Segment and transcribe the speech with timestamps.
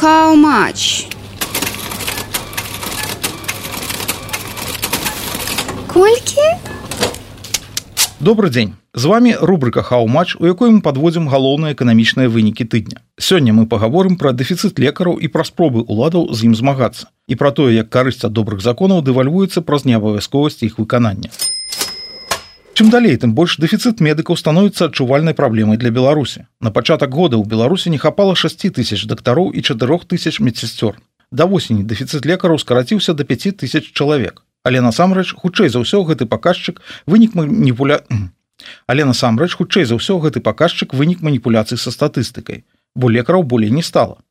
[0.00, 1.04] How much?
[5.86, 6.40] Колькі?
[8.20, 13.52] Добры дзень з вами рубрика хау-матч у якой мы подводзім галоўныя эканамічныя вынікі тыдня сёння
[13.52, 17.76] мы паговорым пра дэфіцыт лекараў і пра спробы уладаў з ім змагацца і пра тое
[17.76, 21.28] як карысць ад добрых законаў дэвальвуецца праз неабавязковасць іх выканання
[22.72, 27.44] Чым далей тым больш дэфіцыт медыкаў становіцца адчувальнай праблемай для беларусі на пачатак года ў
[27.44, 30.96] беларусі не хапала 6 тысяч дактароў і 4 тысяч медсестёр
[31.30, 36.24] да восені дэфіцыт лекараў скараціўся до 5 тысяч чалавек але насамрэч хутчэй за ўсё гэты
[36.24, 38.00] паказчык вынік маніпуля
[38.88, 42.64] але насамрэч хутчэй за ўсё гэты паказчык вынік маніпуляцый са статыстыкай
[42.96, 44.24] бо лекараў болей не стала.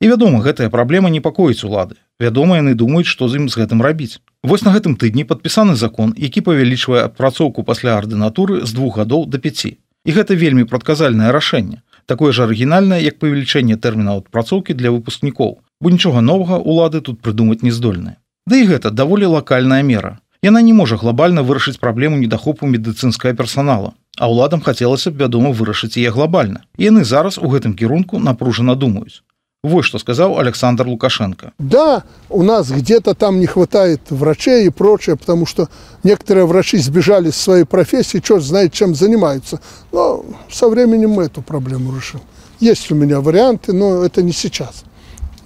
[0.00, 1.96] І вядома гэтая праблема непакоіць улады.
[2.20, 6.14] Вядома яны думаюць што з ім з гэтым рабіць вось на гэтым тыдні падпісаны закон
[6.26, 11.82] які павялічвае адпрацоўку пасля ардынатуры з двух гадоў до 5 і гэта вельмі прадказальнае рашэнне
[12.06, 17.62] такое ж арыгінальнае як павелічэнне тэрмінаў адпрацоўкі для выпускнікоў бо нічога новага улады тут прыдумаць
[17.66, 20.18] не здольныя Да і гэта даволі лакальная мера.
[20.42, 23.94] Яна не можа глобальна вырашыць праблему недахопу медыцынскага персонала.
[24.18, 26.62] А ўладам хацелася б вядома вырашыць яе глобальна.
[26.78, 29.25] Яны зараз у гэтым кірунку напружана думаюць.
[29.66, 31.52] Вось что сказал Александр Лукашенко.
[31.58, 35.68] Да, у нас где-то там не хватает врачей и прочее, потому что
[36.04, 39.60] некоторые врачи сбежали с своей профессии, черт знает, чем занимаются.
[39.90, 42.20] Но со временем мы эту проблему решим.
[42.60, 44.84] Есть у меня варианты, но это не сейчас.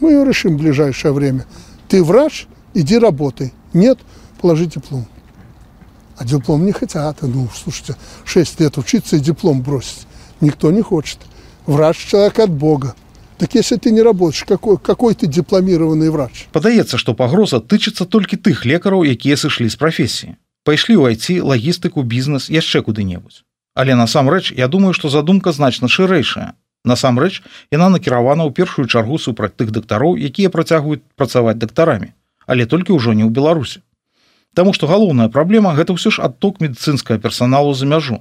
[0.00, 1.46] Мы ее решим в ближайшее время.
[1.88, 3.54] Ты врач, иди работай.
[3.72, 3.98] Нет,
[4.38, 5.06] положи диплом.
[6.18, 7.22] А диплом не хотят.
[7.22, 7.96] Ну, слушайте,
[8.26, 10.06] 6 лет учиться и диплом бросить.
[10.42, 11.20] Никто не хочет.
[11.64, 12.94] Врач человек от Бога.
[13.40, 16.46] Так если ты не работаешь, какой, какой ты дипломированный врач?
[16.52, 20.36] Падаецца, што пагроза тычыцца толькі тых лекараў, якія сышлі з прафесіі.
[20.68, 23.42] Пайшлі ў айці, лагістыку, бізнес яшчэ куды-небудзь.
[23.74, 26.52] Але насамрэч, я думаю, што задумка значна шырэйшая.
[26.84, 27.40] Насамрэч,
[27.72, 32.12] яна накіравана ў першую чаргу супраць тых дактароў, якія працягваюць працаваць дактарамі
[32.50, 33.86] але толькі ўжо не ў беларусі
[34.58, 38.18] Таму што галоўная праблема гэта ўсё ж адток медыцынскага персаналу за мяжу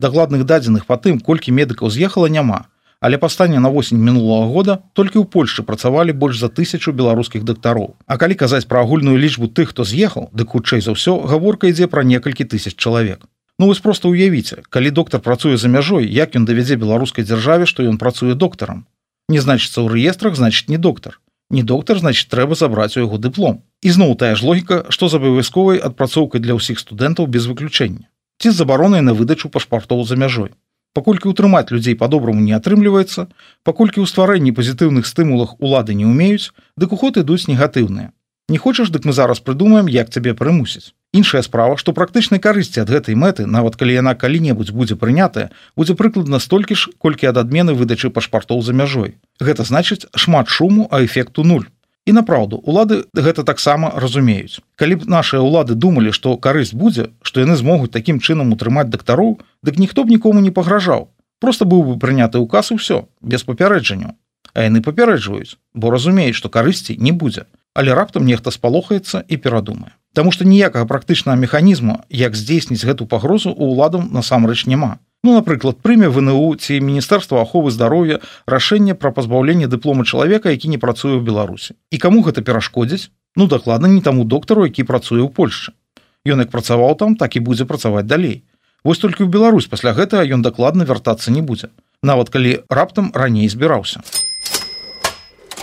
[0.00, 2.64] дакладных дадзеных па тым колькі медыкаў з'ехала няма
[3.00, 7.44] але па стане на восень мінулого года толькі ў Польшы працавалі больш за тысячу беларускіх
[7.44, 7.94] дактароў.
[8.06, 11.86] А калі казаць пра агульную лічбу тых хто з'ехаў дык хутчэй за ўсё гаворка ідзе
[11.86, 13.22] пра некалькі тысяч чалавек.
[13.58, 17.86] Ну вось просто уявіце калі доктар працуе за мяжой як ён давядзе беларускай дзяржаве што
[17.86, 18.86] ён працуе доктарам?
[19.28, 21.20] Не значыцца ў рэестрах значит не доктар.
[21.50, 23.62] Не доктар значит трэба забраць у яго дыплом.
[23.82, 28.10] Ізноў тая ж логіка што з абавязковай адпрацоўкай для ўсіх студэнтаў без выключэння.
[28.38, 30.50] Ці з забаронай на выдачу пашпартоў за мяжой
[30.94, 33.28] паколькі ўтрымаць людзей по-добраму не атрымліваецца
[33.64, 38.12] паколькі ў стварэнні пазітыўных стымулах улады не ўмеюць дык уход ідуць негатыўныя.
[38.48, 40.96] Не хочаш дык мы зараз прыдумаем як цябе прымусіць.
[41.12, 45.96] Іншая справа што практычнай карысці ад гэтай мэты нават калі яна калі-небудзь будзе прынятая будзе
[45.96, 49.16] прыкладна столькі ж колькі ад адмены выдачы пашпартоў за мяжой.
[49.40, 51.68] Гэта значыць шмат шуму, а эфекту нуль.
[52.08, 54.64] І напраўду, улады гэта таксама разумеюць.
[54.80, 59.36] Калі б нашыя ўлады думалі, што карысць будзе, што яны змогуць такім чынам утрымаць дактароў,
[59.60, 61.12] дык ніхто б нікому не пагражаў.
[61.36, 64.16] Просто быў бы прыняты ўказ і ўсё, без папярэджанню.
[64.56, 67.44] А яны папярэджваюць, бо разумеюць, што карысці не будзе.
[67.76, 69.92] Але раптам нехта спалохаецца і перадумае.
[70.16, 74.96] Таму што ніякага практычнага механізму, як здзейсніць гэту пагрозу у ўладам насамрэч няма.
[75.28, 78.16] Ну, напрыклад прыме вНУ ці міністэрства аховы здароўя
[78.48, 81.76] рашэнне пра пазбаўленне дыплома чалавека які не працуе ў беларусі.
[81.92, 83.12] І каму гэта перашкодзіць?
[83.36, 85.76] Ну дакладна не таму доктару які працуе ў польльше
[86.24, 88.40] ён як працаваў там так і будзе працаваць далей.
[88.88, 91.68] Вось толькі ў Беларусь пасля гэтага ён дакладна вяртацца не будзе
[92.00, 94.00] нават калі раптам раней збіраўся.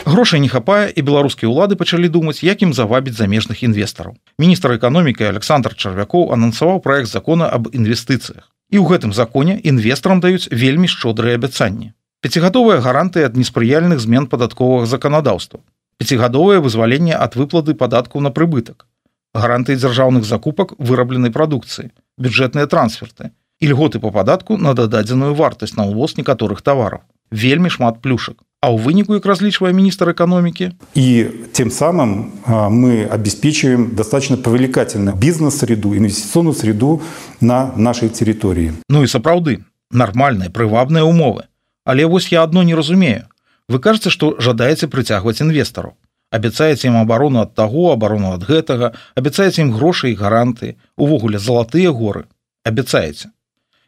[0.05, 4.13] Грошай не хапае і беларускія ўлады пачалі думаць як ім завабіць замежных інвестараў.
[4.37, 10.49] Міністр эканомікі Александр чарвякоў анансаваў проект закона об інвестыцыях І ў гэтым законе інвестарам даюць
[10.51, 11.93] вельмі шчодрыя абяцанні.
[12.25, 15.61] Пяцігадовыя гарантыі ад неспрыяльных змен падатковага заканадаўства.
[16.01, 18.87] Пяцігадовае вызваленне ад выплаты падаткаў на прыбытак.
[19.35, 25.85] Гарантыі дзяржаўных закупак вырабленай прадукцыі, бюджэтныя трансферты і льготы па падатку на дададзеную вартасць на
[25.87, 27.05] ўвоз некаторых тавараў.
[27.31, 28.45] Вельмі шмат плюшак.
[28.65, 30.73] А ў выніку як разлічвае міністр эканомікі?
[30.97, 37.01] І тем самым мы обеспечиваем достаточно повеликательную бизнес-среду инвестиционную среду
[37.41, 39.61] на нашей территории Ну і сапраўды
[39.91, 41.45] нармальныя прывабныя умовы.
[41.85, 43.29] Але вось я одно не разумею.
[43.69, 45.93] Вы кажаце что жадаеце прыцягваць інвестараў.
[46.33, 52.25] Абяцаеце ім абарону ад таго абарону ад гэтага абяцаеце ім грошай гаранты увогуле залатыя горы.
[52.65, 53.29] Абяцаеце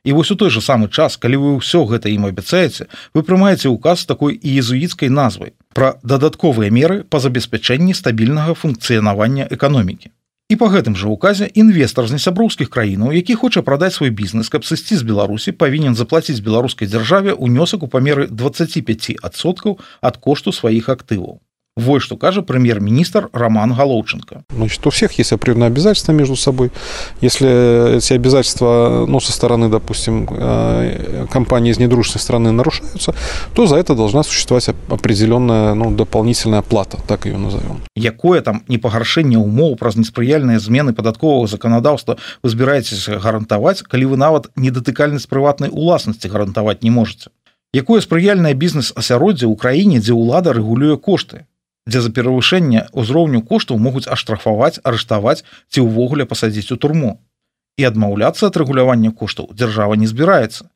[0.08, 3.68] І вось у той же самы час, калі вы ўсё гэта ім абяцаеце, вы прымаеце
[3.68, 10.16] ўказ такой іезуіцкай назвай пра дадатковыя меры па забеспячэнні стабільнага функцыянавання эканомікі.
[10.48, 14.64] І па гэтым жа указе інвестор з несяброўскіх краінаў, які хоча прадаць свой бізнес, каб
[14.64, 21.44] сысці з Беларусі, павінен заплаціць беларускай дзяржаве ўнёсак у памеры 25соткаў ад кошту сваіх актываў.
[21.78, 24.44] Вот что кажа премьер-министр Роман Головченко.
[24.50, 26.72] Значит, у всех есть определенные обязательства между собой.
[27.22, 33.14] Если эти обязательства, ну, со стороны, допустим, э, компании из недружественной страны нарушаются,
[33.54, 37.82] то за это должна существовать определенная, ну, дополнительная плата, так ее назовем.
[37.96, 44.50] Якое там непагаршэнне ўмоў праз неспрыяльныя змены падатковага заканадаўства вы збіраецеся гарантаваць, калі вы нават
[44.56, 47.30] недатыкальнасць прыватнай уласнасці гарантаваць не можете.
[47.72, 51.46] Якое спрыяльнае бізнес-асяроддзе ў краіне, дзе ўлада рэгулюе кошты,
[51.87, 57.19] дзе за перавышэнне ўзроўню коштаў могуць аштрафаваць арыштаваць ці ўвогуле пасадзіць у турму
[57.79, 60.69] і адмаўляцца ад рэгулявання коштаў дзяржава не збіраецца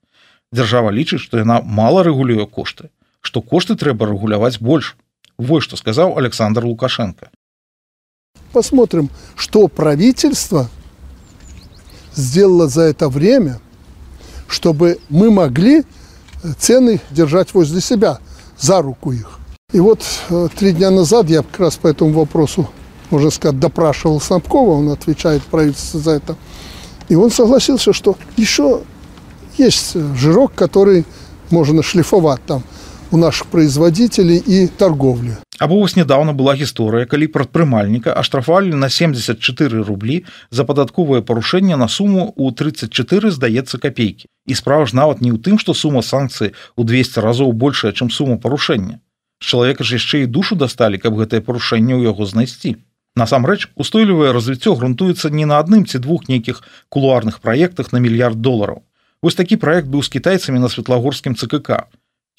[0.53, 4.97] дзяржава лічыць што яна мала рэгулюе кошты што кошты трэба рэгуляваць больш
[5.39, 7.31] вось што сказаў александр лукашенко
[8.53, 10.69] посмотрим что правительство
[12.15, 13.61] сделало за это время
[14.49, 15.85] чтобы мы могли
[16.59, 18.19] цены держать возле себя
[18.59, 19.39] за руку их
[19.73, 22.69] И вот э, три дня назад я как раз по этому вопросу,
[23.11, 26.37] можно сказать, допрашивал Снабкова, он отвечает правительство за это.
[27.09, 28.83] И он согласился, что еще
[29.59, 31.05] есть жирок, который
[31.51, 32.63] можно шлифовать там
[33.11, 35.37] у наших производителей и торговли.
[35.59, 41.89] Або вось нядаўна была гісторыя, калі прадпрымальніка аштрафавалі на 74 рублі за падатковае парушэнне на
[41.89, 44.29] суму ў 34 здаецца капейкі.
[44.47, 48.13] І справа ж нават не ў тым, што сума санкцыі ў 200 разоў большая, чым
[48.13, 49.01] сума парушэння
[49.42, 52.78] Чалавека ж яшчэ і душу дасталі каб гэтае парушэнне ў яго знайсці.
[53.18, 58.86] Насамрэч устойлівае развіццё грунтуецца не на адным ці двух нейкіх кулуарных праектах на мільярд долараў.
[59.22, 61.90] Вось такі праект быў з кітайцамі на светлагорскім цК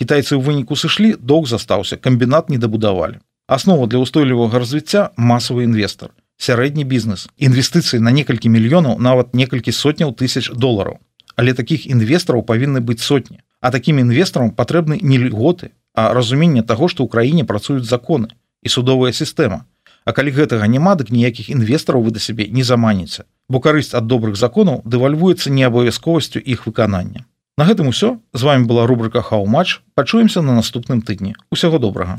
[0.00, 6.10] кітайцы ў выніку сышлі доўг застаўся камбінат не дабудавалі аснова для устойлівага развіцця масавы інвестор
[6.42, 10.98] сярэдні бізнес інвестыцыі на некалькі мільёнаў нават некалькі сотняў тысяч долараў.
[11.36, 16.88] Але такіх інвестараў павінны быць сотні а такім інвестарам патрэбны не льготы а разуменне таго
[16.88, 19.64] што ў краіне працуюць законы і судовая сістэма.
[20.04, 24.08] А калі гэтага няма дык ніякіх інвестараў вы да сябе не заманіце бо карысць ад
[24.10, 27.24] добрых законаў дэвальвуецца неабавязковасцю іх выканання.
[27.58, 28.18] На гэтым усё.
[28.32, 31.36] З вами была рубрика хау-матч пачуемся на наступным тыдні.
[31.50, 32.18] Усяго добрага